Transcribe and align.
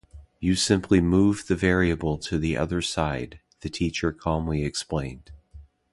"You 0.39 0.55
simply 0.55 0.99
move 0.99 1.45
the 1.45 1.55
variable 1.55 2.17
to 2.17 2.39
the 2.39 2.57
other 2.57 2.81
side", 2.81 3.39
the 3.59 3.69
teacher 3.69 4.11
calmly 4.11 4.65
explained. 4.65 5.29